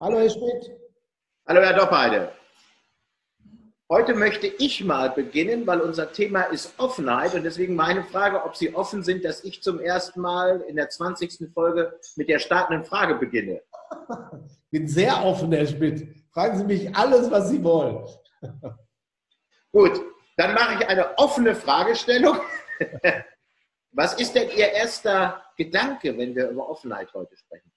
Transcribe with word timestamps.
Hallo 0.00 0.20
Herr 0.20 0.30
Schmidt. 0.30 0.70
Hallo 1.48 1.60
Herr 1.60 1.72
Doppheide. 1.72 2.32
Heute 3.90 4.14
möchte 4.14 4.46
ich 4.46 4.84
mal 4.84 5.10
beginnen, 5.10 5.66
weil 5.66 5.80
unser 5.80 6.12
Thema 6.12 6.42
ist 6.42 6.78
Offenheit 6.78 7.34
und 7.34 7.42
deswegen 7.42 7.74
meine 7.74 8.04
Frage, 8.04 8.44
ob 8.44 8.54
Sie 8.54 8.72
offen 8.76 9.02
sind, 9.02 9.24
dass 9.24 9.42
ich 9.42 9.60
zum 9.60 9.80
ersten 9.80 10.20
Mal 10.20 10.60
in 10.68 10.76
der 10.76 10.88
20. 10.88 11.52
Folge 11.52 11.98
mit 12.14 12.28
der 12.28 12.38
startenden 12.38 12.84
Frage 12.84 13.16
beginne. 13.16 13.60
Ich 14.46 14.70
bin 14.70 14.86
sehr 14.86 15.24
offen, 15.24 15.50
Herr 15.50 15.66
Schmidt. 15.66 16.14
Fragen 16.32 16.58
Sie 16.58 16.64
mich 16.64 16.94
alles, 16.94 17.28
was 17.28 17.48
Sie 17.48 17.64
wollen. 17.64 18.06
Gut, 19.72 20.00
dann 20.36 20.54
mache 20.54 20.74
ich 20.74 20.88
eine 20.88 21.18
offene 21.18 21.56
Fragestellung. 21.56 22.38
Was 23.90 24.14
ist 24.14 24.32
denn 24.32 24.48
Ihr 24.50 24.70
erster 24.70 25.42
Gedanke, 25.56 26.16
wenn 26.16 26.36
wir 26.36 26.50
über 26.50 26.68
Offenheit 26.68 27.12
heute 27.14 27.36
sprechen? 27.36 27.72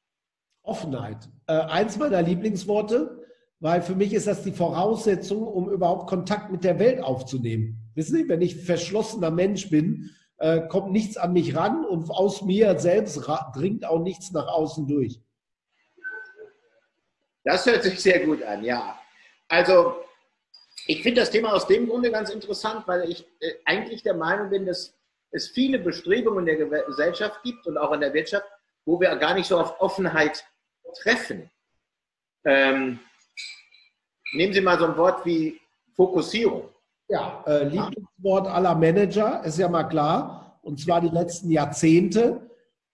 Offenheit. 0.63 1.29
Äh, 1.47 1.53
eins 1.53 1.97
meiner 1.97 2.21
Lieblingsworte, 2.21 3.21
weil 3.59 3.81
für 3.81 3.95
mich 3.95 4.13
ist 4.13 4.27
das 4.27 4.43
die 4.43 4.51
Voraussetzung, 4.51 5.43
um 5.47 5.69
überhaupt 5.69 6.09
Kontakt 6.09 6.51
mit 6.51 6.63
der 6.63 6.79
Welt 6.79 7.01
aufzunehmen. 7.01 7.77
Wissen 7.93 8.15
Sie, 8.15 8.29
wenn 8.29 8.41
ich 8.41 8.55
verschlossener 8.55 9.31
Mensch 9.31 9.69
bin, 9.69 10.09
äh, 10.37 10.61
kommt 10.67 10.91
nichts 10.91 11.17
an 11.17 11.33
mich 11.33 11.55
ran 11.55 11.85
und 11.85 12.09
aus 12.09 12.41
mir 12.41 12.79
selbst 12.79 13.21
dringt 13.53 13.85
auch 13.85 14.01
nichts 14.01 14.31
nach 14.31 14.47
außen 14.47 14.87
durch. 14.87 15.19
Das 17.43 17.65
hört 17.65 17.83
sich 17.83 17.99
sehr 17.99 18.25
gut 18.25 18.41
an, 18.43 18.63
ja. 18.63 18.99
Also, 19.47 19.95
ich 20.87 21.03
finde 21.03 21.21
das 21.21 21.31
Thema 21.31 21.53
aus 21.53 21.67
dem 21.67 21.87
Grunde 21.87 22.11
ganz 22.11 22.29
interessant, 22.29 22.87
weil 22.87 23.09
ich 23.09 23.25
äh, 23.39 23.53
eigentlich 23.65 24.01
der 24.01 24.15
Meinung 24.15 24.49
bin, 24.49 24.65
dass 24.65 24.95
es 25.31 25.49
viele 25.49 25.79
Bestrebungen 25.79 26.47
in 26.47 26.57
der 26.57 26.83
Gesellschaft 26.85 27.41
gibt 27.43 27.67
und 27.67 27.77
auch 27.77 27.91
in 27.93 28.01
der 28.01 28.13
Wirtschaft, 28.13 28.45
wo 28.85 28.99
wir 28.99 29.15
gar 29.17 29.33
nicht 29.33 29.47
so 29.47 29.59
auf 29.59 29.79
Offenheit 29.79 30.43
treffen. 30.93 31.49
Ähm, 32.45 32.99
nehmen 34.33 34.53
Sie 34.53 34.61
mal 34.61 34.79
so 34.79 34.85
ein 34.85 34.97
Wort 34.97 35.25
wie 35.25 35.59
Fokussierung. 35.95 36.69
Ja, 37.07 37.43
äh, 37.45 37.65
Lieblingswort 37.65 38.47
aller 38.47 38.75
Manager 38.75 39.43
ist 39.43 39.57
ja 39.59 39.67
mal 39.67 39.83
klar, 39.83 40.59
und 40.61 40.79
zwar 40.79 41.01
die 41.01 41.09
letzten 41.09 41.51
Jahrzehnte. 41.51 42.49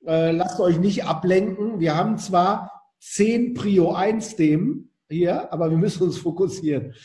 Äh, 0.06 0.32
lasst 0.32 0.60
euch 0.60 0.80
nicht 0.80 1.06
ablenken. 1.06 1.80
Wir 1.80 1.96
haben 1.96 2.18
zwar 2.18 2.84
zehn 3.00 3.54
Prio 3.54 3.94
1 3.94 4.36
Themen 4.36 4.92
hier, 5.10 5.52
aber 5.54 5.70
wir 5.70 5.78
müssen 5.78 6.04
uns 6.04 6.18
fokussieren. 6.18 6.96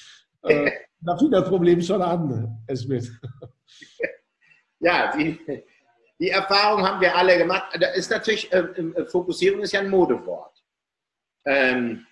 Äh, 0.42 0.70
da 1.00 1.16
fing 1.18 1.30
das 1.30 1.48
Problem 1.48 1.80
schon 1.82 2.00
an, 2.00 2.62
Herr 2.66 2.76
Schmidt. 2.76 3.10
Ja, 4.82 5.16
die, 5.16 5.38
die 6.18 6.30
Erfahrung 6.30 6.82
haben 6.84 7.00
wir 7.00 7.14
alle 7.14 7.38
gemacht. 7.38 7.78
Da 7.80 7.88
ist 7.90 8.10
natürlich, 8.10 8.52
äh, 8.52 8.58
äh, 8.58 9.06
Fokussierung 9.06 9.60
ist 9.60 9.72
ja 9.72 9.80
ein 9.80 9.88
Modewort. 9.88 10.61
Ähm, 11.44 12.06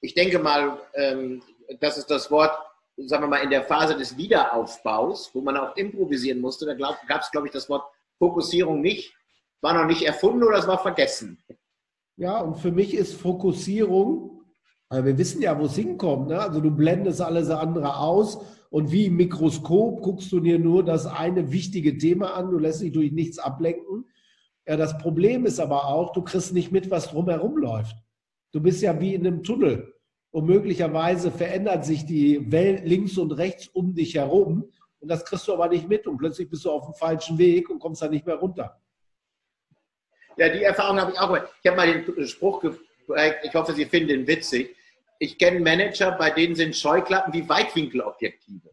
ich 0.00 0.14
denke 0.14 0.38
mal, 0.38 0.78
ähm, 0.94 1.42
das 1.80 1.98
ist 1.98 2.10
das 2.10 2.30
Wort, 2.30 2.52
sagen 2.96 3.24
wir 3.24 3.28
mal, 3.28 3.42
in 3.42 3.50
der 3.50 3.64
Phase 3.64 3.96
des 3.96 4.16
Wiederaufbaus, 4.16 5.30
wo 5.34 5.40
man 5.40 5.56
auch 5.56 5.76
improvisieren 5.76 6.40
musste, 6.40 6.66
da 6.66 6.74
gab 6.74 7.20
es, 7.20 7.30
glaube 7.30 7.46
ich, 7.46 7.52
das 7.52 7.68
Wort 7.68 7.84
Fokussierung 8.18 8.80
nicht, 8.80 9.14
war 9.60 9.74
noch 9.74 9.86
nicht 9.86 10.02
erfunden 10.02 10.42
oder 10.42 10.58
es 10.58 10.66
war 10.66 10.78
vergessen. 10.78 11.42
Ja, 12.16 12.40
und 12.40 12.56
für 12.56 12.70
mich 12.70 12.94
ist 12.94 13.14
Fokussierung, 13.14 14.42
wir 14.90 15.16
wissen 15.16 15.40
ja, 15.40 15.58
wo 15.58 15.66
es 15.66 15.76
hinkommt. 15.76 16.28
Ne? 16.28 16.40
Also 16.40 16.60
du 16.60 16.70
blendest 16.70 17.22
alles 17.22 17.48
andere 17.48 17.96
aus 17.96 18.44
und 18.70 18.90
wie 18.90 19.06
im 19.06 19.16
Mikroskop 19.16 20.02
guckst 20.02 20.30
du 20.32 20.40
dir 20.40 20.58
nur 20.58 20.84
das 20.84 21.06
eine 21.06 21.52
wichtige 21.52 21.96
Thema 21.96 22.34
an, 22.34 22.50
du 22.50 22.58
lässt 22.58 22.82
dich 22.82 22.92
durch 22.92 23.12
nichts 23.12 23.38
ablenken. 23.38 23.89
Ja, 24.70 24.76
das 24.76 24.96
Problem 24.98 25.46
ist 25.46 25.58
aber 25.58 25.88
auch, 25.88 26.12
du 26.12 26.22
kriegst 26.22 26.52
nicht 26.52 26.70
mit, 26.70 26.92
was 26.92 27.08
drumherum 27.08 27.56
läuft. 27.56 27.96
Du 28.52 28.60
bist 28.60 28.80
ja 28.82 29.00
wie 29.00 29.16
in 29.16 29.26
einem 29.26 29.42
Tunnel 29.42 29.96
und 30.30 30.46
möglicherweise 30.46 31.32
verändert 31.32 31.84
sich 31.84 32.06
die 32.06 32.52
Welt 32.52 32.84
links 32.84 33.18
und 33.18 33.32
rechts 33.32 33.66
um 33.66 33.96
dich 33.96 34.14
herum 34.14 34.70
und 35.00 35.08
das 35.08 35.24
kriegst 35.24 35.48
du 35.48 35.54
aber 35.54 35.66
nicht 35.66 35.88
mit 35.88 36.06
und 36.06 36.18
plötzlich 36.18 36.48
bist 36.48 36.64
du 36.64 36.70
auf 36.70 36.84
dem 36.84 36.94
falschen 36.94 37.36
Weg 37.36 37.68
und 37.68 37.80
kommst 37.80 38.00
da 38.00 38.06
nicht 38.06 38.24
mehr 38.24 38.36
runter. 38.36 38.80
Ja, 40.36 40.48
die 40.48 40.62
Erfahrung 40.62 41.00
habe 41.00 41.10
ich 41.10 41.18
auch. 41.18 41.36
Ich 41.36 41.66
habe 41.68 41.76
mal 41.76 42.04
den 42.04 42.26
Spruch 42.28 42.60
geprägt, 42.60 43.40
ich 43.42 43.52
hoffe, 43.52 43.72
Sie 43.72 43.86
finden 43.86 44.10
den 44.10 44.26
witzig 44.28 44.76
ich 45.22 45.36
kenne 45.36 45.60
Manager, 45.60 46.12
bei 46.12 46.30
denen 46.30 46.54
sind 46.54 46.74
Scheuklappen 46.74 47.34
wie 47.34 47.46
Weitwinkelobjektive. 47.46 48.70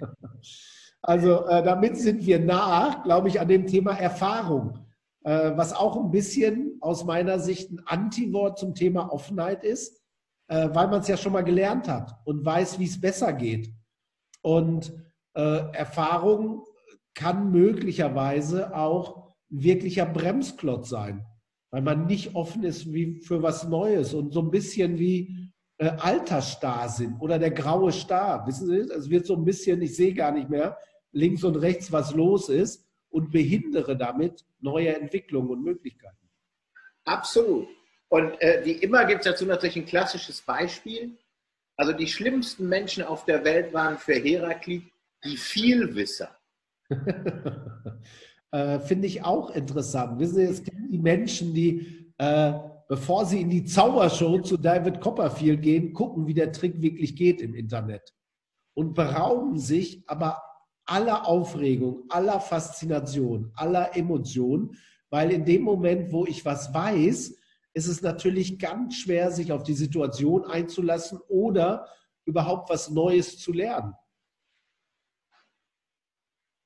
also 1.03 1.47
äh, 1.47 1.63
damit 1.63 1.97
sind 1.97 2.25
wir 2.25 2.39
nah, 2.39 3.03
glaube 3.05 3.29
ich, 3.29 3.41
an 3.41 3.49
dem 3.49 3.67
Thema 3.67 3.93
Erfahrung, 3.93 4.79
äh, 5.25 5.53
was 5.57 5.75
auch 5.75 5.97
ein 5.97 6.11
bisschen 6.11 6.79
aus 6.81 7.05
meiner 7.05 7.39
Sicht 7.39 7.71
ein 7.71 7.83
Antiwort 7.87 8.59
zum 8.59 8.75
Thema 8.75 9.13
Offenheit 9.13 9.65
ist, 9.65 10.01
äh, 10.49 10.69
weil 10.73 10.89
man 10.89 11.01
es 11.01 11.09
ja 11.09 11.17
schon 11.17 11.33
mal 11.33 11.45
gelernt 11.45 11.89
hat 11.89 12.17
und 12.25 12.45
weiß, 12.45 12.79
wie 12.79 12.87
es 12.87 13.01
besser 13.01 13.33
geht. 13.33 13.73
Und 14.43 14.93
äh, 15.35 15.73
Erfahrung 15.73 16.65
kann 17.15 17.51
möglicherweise 17.51 18.75
auch 18.75 19.35
ein 19.51 19.63
wirklicher 19.63 20.07
Bremsklotz 20.07 20.89
sein 20.89 21.27
weil 21.73 21.83
man 21.83 22.07
nicht 22.07 22.35
offen 22.35 22.63
ist 22.63 22.93
wie 22.93 23.21
für 23.23 23.43
was 23.43 23.67
Neues 23.67 24.15
und 24.15 24.33
so 24.33 24.41
ein 24.41 24.51
bisschen 24.51 24.99
wie 24.99 25.35
äh, 25.79 25.89
Altersstarrsinn 25.89 27.17
oder 27.19 27.39
der 27.39 27.51
graue 27.51 27.91
Star. 27.91 28.47
Wissen 28.47 28.67
Sie, 28.69 28.77
es 28.77 29.09
wird 29.09 29.27
so 29.27 29.35
ein 29.35 29.45
bisschen, 29.45 29.81
ich 29.81 29.97
sehe 29.97 30.13
gar 30.13 30.33
nicht 30.33 30.51
mehr 30.51 30.77
links 31.13 31.45
und 31.45 31.57
rechts, 31.57 31.93
was 31.93 32.15
los 32.15 32.49
ist 32.49 32.87
und 33.11 33.31
behindere 33.31 33.97
damit 33.97 34.45
neue 34.61 34.97
Entwicklungen 34.97 35.51
und 35.51 35.63
Möglichkeiten. 35.63 36.29
Absolut. 37.05 37.69
Und 38.09 38.41
äh, 38.41 38.63
wie 38.65 38.73
immer 38.73 39.05
gibt 39.05 39.21
es 39.21 39.27
dazu 39.27 39.47
natürlich 39.47 39.77
ein 39.77 39.87
klassisches 39.87 40.43
Beispiel. 40.43 41.17
Also 41.77 41.93
die 41.93 42.07
schlimmsten 42.07 42.69
Menschen 42.69 43.03
auf 43.03 43.25
der 43.25 43.45
Welt 43.45 43.73
waren 43.73 43.99
für 43.99 44.15
Heraklit 44.15 44.85
die 45.25 45.37
Vielwisser. 45.37 46.37
äh, 48.51 48.81
finde 48.81 49.07
ich 49.07 49.25
auch 49.25 49.51
interessant. 49.51 50.19
Wissen 50.19 50.35
Sie, 50.35 50.43
es 50.43 50.63
gibt 50.63 50.77
die 50.91 50.99
Menschen, 50.99 51.55
die, 51.55 52.13
äh, 52.19 52.53
bevor 52.89 53.25
sie 53.25 53.41
in 53.41 53.49
die 53.49 53.65
Zaubershow 53.65 54.41
zu 54.41 54.57
David 54.57 55.01
Copperfield 55.01 55.63
gehen, 55.63 55.93
gucken, 55.95 56.27
wie 56.27 56.35
der 56.35 56.53
Trick 56.53 56.83
wirklich 56.83 57.17
geht 57.17 57.41
im 57.41 57.55
Internet. 57.55 58.13
Und 58.75 58.95
berauben 58.95 59.59
sich 59.59 60.05
aber 60.07 60.43
aller 60.87 61.27
Aufregung, 61.27 62.05
aller 62.09 62.41
Faszination, 62.41 63.53
aller 63.57 63.97
Emotion, 63.97 64.77
weil 65.11 65.31
in 65.31 65.45
dem 65.45 65.63
Moment, 65.63 66.13
wo 66.13 66.27
ich 66.27 66.45
was 66.45 66.73
weiß, 66.73 67.37
ist 67.75 67.87
es 67.87 68.03
natürlich 68.03 68.59
ganz 68.59 68.97
schwer, 68.97 69.31
sich 69.31 69.53
auf 69.53 69.63
die 69.63 69.75
Situation 69.75 70.45
einzulassen 70.45 71.21
oder 71.29 71.89
überhaupt 72.25 72.71
was 72.71 72.91
Neues 72.91 73.39
zu 73.39 73.53
lernen. 73.53 73.95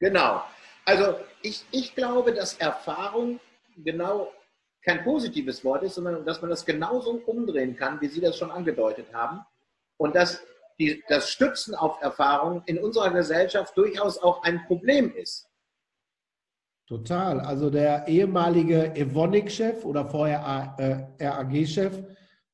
Genau. 0.01 0.43
Also 0.85 1.17
ich, 1.43 1.65
ich 1.71 1.95
glaube, 1.95 2.33
dass 2.33 2.55
Erfahrung 2.55 3.41
genau 3.77 4.33
kein 4.83 5.03
positives 5.03 5.65
Wort 5.65 5.83
ist, 5.83 5.97
sondern 5.97 6.25
dass 6.25 6.41
man 6.41 6.51
das 6.51 6.65
genauso 6.65 7.11
umdrehen 7.27 7.77
kann, 7.77 8.01
wie 8.01 8.09
Sie 8.09 8.21
das 8.21 8.39
schon 8.39 8.51
angedeutet 8.51 9.13
haben. 9.13 9.45
Und 9.97 10.15
dass 10.15 10.41
die, 10.79 11.03
das 11.09 11.31
Stützen 11.31 11.75
auf 11.75 12.01
Erfahrung 12.03 12.63
in 12.67 12.79
unserer 12.79 13.11
Gesellschaft 13.11 13.77
durchaus 13.77 14.19
auch 14.19 14.43
ein 14.43 14.65
Problem 14.67 15.15
ist. 15.15 15.49
Total. 16.87 17.41
Also 17.41 17.71
der 17.71 18.07
ehemalige 18.07 18.95
Evonik-Chef 18.95 19.85
oder 19.85 20.07
vorher 20.07 20.77
äh, 21.19 21.27
RAG-Chef 21.27 22.05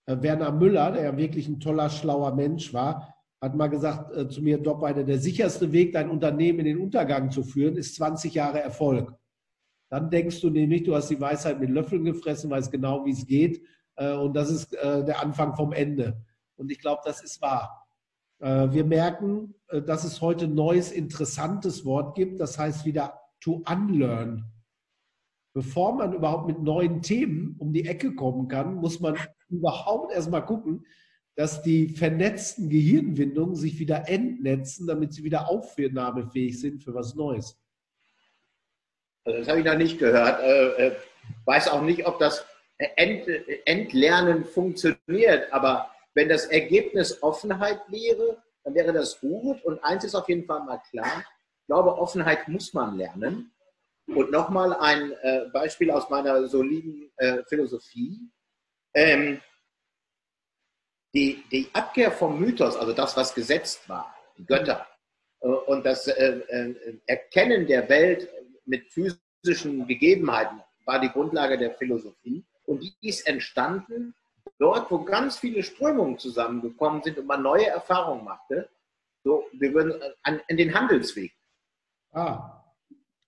äh, 0.07 0.17
Werner 0.21 0.53
Müller, 0.53 0.93
der 0.93 1.05
ja 1.05 1.17
wirklich 1.17 1.49
ein 1.49 1.61
toller, 1.61 1.91
schlauer 1.91 2.35
Mensch 2.35 2.73
war, 2.73 3.15
hat 3.41 3.55
mal 3.55 3.69
gesagt 3.69 4.17
äh, 4.17 4.29
zu 4.29 4.41
mir, 4.41 4.59
Doppbeide, 4.59 5.05
der 5.05 5.19
sicherste 5.19 5.73
Weg, 5.73 5.93
dein 5.93 6.11
Unternehmen 6.11 6.61
in 6.61 6.65
den 6.65 6.79
Untergang 6.79 7.31
zu 7.31 7.43
führen, 7.43 7.77
ist 7.77 7.97
20 7.97 8.35
Jahre 8.35 8.61
Erfolg. 8.61 9.15
Dann 9.91 10.11
denkst 10.11 10.41
du 10.41 10.49
nämlich, 10.49 10.85
du 10.85 10.95
hast 10.95 11.11
die 11.11 11.21
Weisheit 11.21 11.61
mit 11.61 11.69
Löffeln 11.69 12.05
gefressen, 12.05 12.51
weißt 12.51 12.73
genau, 12.73 13.05
wie 13.05 13.11
es 13.11 13.27
geht. 13.27 13.63
Äh, 13.97 14.15
und 14.15 14.35
das 14.35 14.51
ist 14.51 14.75
äh, 14.75 15.05
der 15.05 15.21
Anfang 15.21 15.55
vom 15.55 15.73
Ende. 15.73 16.25
Und 16.57 16.71
ich 16.71 16.79
glaube, 16.79 17.03
das 17.05 17.23
ist 17.23 17.43
wahr. 17.43 17.82
Äh, 18.43 18.73
wir 18.73 18.85
merken, 18.85 19.55
äh, 19.69 19.81
dass 19.81 20.05
es 20.05 20.21
heute 20.21 20.47
ein 20.47 20.55
neues, 20.55 20.91
interessantes 20.91 21.85
Wort 21.85 22.17
gibt. 22.17 22.41
Das 22.41 22.59
heißt 22.59 22.85
wieder 22.85 23.21
to 23.41 23.63
unlearn. 23.69 24.45
Bevor 25.55 25.95
man 25.95 26.13
überhaupt 26.13 26.49
mit 26.49 26.61
neuen 26.61 27.03
Themen 27.03 27.57
um 27.59 27.73
die 27.73 27.87
Ecke 27.87 28.15
kommen 28.15 28.49
kann, 28.49 28.75
muss 28.77 29.01
man 29.01 29.17
überhaupt 29.49 30.13
erstmal 30.13 30.45
gucken, 30.45 30.85
dass 31.37 31.63
die 31.63 31.89
vernetzten 31.89 32.69
Gehirnwindungen 32.69 33.55
sich 33.55 33.79
wieder 33.79 34.09
entnetzen, 34.09 34.87
damit 34.87 35.13
sie 35.15 35.25
wieder 35.25 35.49
aufnahmefähig 35.49 36.61
sind 36.61 36.83
für 36.83 36.95
was 36.95 37.15
Neues. 37.15 37.59
Also 39.25 39.39
das 39.39 39.49
habe 39.49 39.61
ich 39.61 39.65
noch 39.65 39.77
nicht 39.77 39.99
gehört. 39.99 40.41
Äh, 40.43 40.97
weiß 41.45 41.69
auch 41.69 41.83
nicht, 41.83 42.07
ob 42.07 42.19
das 42.19 42.45
Ent, 42.79 43.29
Entlernen 43.67 44.45
funktioniert, 44.45 45.53
aber 45.53 45.93
wenn 46.15 46.29
das 46.29 46.47
Ergebnis 46.47 47.23
Offenheit 47.23 47.81
wäre, 47.89 48.43
dann 48.65 48.75
wäre 48.75 48.93
das 48.93 49.19
gut. 49.21 49.63
Und 49.65 49.83
eins 49.85 50.05
ist 50.05 50.15
auf 50.15 50.29
jeden 50.29 50.45
Fall 50.45 50.63
mal 50.65 50.81
klar, 50.91 51.25
ich 51.61 51.67
glaube, 51.67 51.97
Offenheit 51.97 52.49
muss 52.49 52.75
man 52.75 52.97
lernen. 52.97 53.53
Und 54.07 54.31
nochmal 54.31 54.75
ein 54.75 55.13
äh, 55.23 55.47
Beispiel 55.53 55.91
aus 55.91 56.11
meiner 56.11 56.47
soliden 56.49 57.11
äh, 57.17 57.43
Philosophie. 57.49 58.21
Ähm, 58.95 59.41
die, 61.15 61.43
die 61.51 61.69
Abkehr 61.73 62.11
vom 62.11 62.41
Mythos, 62.41 62.77
also 62.77 62.93
das, 62.93 63.17
was 63.17 63.35
gesetzt 63.35 63.89
war, 63.89 64.15
die 64.37 64.45
Götter, 64.45 64.87
äh, 65.41 65.47
und 65.47 65.87
das 65.87 66.09
Erkennen 66.09 67.67
der 67.67 67.89
Welt 67.89 68.29
mit 68.65 68.93
physischen 68.93 69.87
Gegebenheiten 69.87 70.61
war 70.85 71.01
die 71.01 71.11
Grundlage 71.11 71.57
der 71.57 71.75
Philosophie. 71.75 72.45
Und 72.65 72.83
die 72.83 72.95
ist 73.09 73.27
entstanden 73.27 74.15
dort, 74.63 74.91
wo 74.91 75.05
ganz 75.05 75.39
viele 75.39 75.63
Strömungen 75.63 76.19
zusammengekommen 76.19 77.03
sind 77.03 77.19
und 77.19 77.27
man 77.27 77.43
neue 77.43 77.67
Erfahrungen 77.67 78.25
machte. 78.25 78.69
So, 79.25 79.45
wir 79.59 79.75
würden 79.75 80.01
an, 80.23 80.41
an 80.49 80.57
den 80.57 80.73
Handelsweg. 80.73 81.33
Ah, 82.13 82.63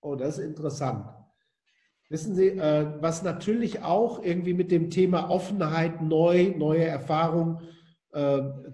oh, 0.01 0.15
das 0.15 0.39
ist 0.39 0.45
interessant. 0.45 1.07
Wissen 2.09 2.35
Sie, 2.35 2.57
was 2.57 3.23
natürlich 3.23 3.83
auch 3.83 4.23
irgendwie 4.23 4.55
mit 4.55 4.71
dem 4.71 4.91
Thema 4.91 5.31
Offenheit, 5.31 6.03
neu, 6.03 6.55
neue 6.57 6.85
Erfahrungen 6.85 7.67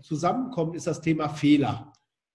zusammenkommt, 0.03 0.77
ist 0.77 0.87
das 0.87 1.01
Thema 1.01 1.29
Fehler. 1.29 1.93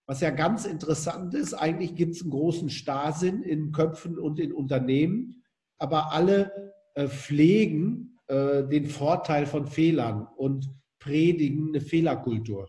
Was 0.07 0.22
ja 0.22 0.30
ganz 0.30 0.66
interessant 0.66 1.33
ist, 1.33 1.54
eigentlich 1.54 1.95
gibt 1.95 2.16
es 2.16 2.22
einen 2.22 2.31
großen 2.31 2.69
Starrsinn 2.69 3.44
in 3.44 3.72
Köpfen 3.72 4.18
und 4.18 4.39
in 4.39 4.54
Unternehmen, 4.54 5.44
aber 5.77 6.12
alle 6.13 6.74
äh, 6.94 7.07
pflegen 7.07 8.14
äh, 8.27 8.63
den 8.63 8.88
Vorteil 8.88 9.45
von 9.45 9.68
Fehlern 9.68 10.27
und 10.38 10.68
predigen 11.00 11.69
eine 11.69 11.81
Fehlerkultur. 11.81 12.68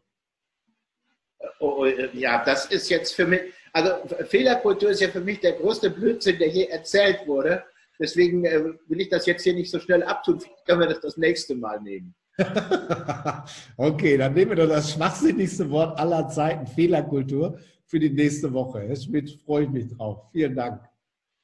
Oh, 1.60 1.76
oh 1.78 1.84
äh, 1.84 2.10
ja, 2.12 2.44
das 2.44 2.66
ist 2.66 2.90
jetzt 2.90 3.14
für 3.14 3.26
mich, 3.26 3.40
also 3.72 3.90
Fehlerkultur 4.26 4.90
ist 4.90 5.00
ja 5.00 5.08
für 5.08 5.20
mich 5.20 5.40
der 5.40 5.52
größte 5.52 5.90
Blödsinn, 5.90 6.38
der 6.38 6.48
je 6.48 6.64
erzählt 6.64 7.26
wurde. 7.26 7.64
Deswegen 7.98 8.44
äh, 8.44 8.64
will 8.88 9.00
ich 9.00 9.08
das 9.08 9.26
jetzt 9.26 9.42
hier 9.42 9.54
nicht 9.54 9.70
so 9.70 9.78
schnell 9.78 10.02
abtun. 10.02 10.40
Vielleicht 10.40 10.66
können 10.66 10.80
wir 10.80 10.88
das 10.88 11.00
das 11.00 11.16
nächste 11.16 11.54
Mal 11.54 11.80
nehmen. 11.80 12.14
okay, 13.78 14.18
dann 14.18 14.34
nehmen 14.34 14.50
wir 14.50 14.56
doch 14.56 14.68
das 14.68 14.92
schwachsinnigste 14.92 15.70
Wort 15.70 15.98
aller 15.98 16.28
Zeiten, 16.28 16.66
Fehlerkultur, 16.66 17.58
für 17.86 17.98
die 17.98 18.10
nächste 18.10 18.52
Woche. 18.52 18.80
Herr 18.80 18.96
Schmidt, 18.96 19.30
freue 19.44 19.64
ich 19.64 19.70
mich 19.70 19.88
drauf. 19.88 20.28
Vielen 20.32 20.54
Dank. 20.54 20.82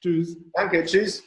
Tschüss. 0.01 0.37
Danke, 0.53 0.83
tschüss. 0.83 1.23